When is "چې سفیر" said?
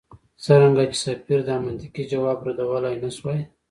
0.91-1.39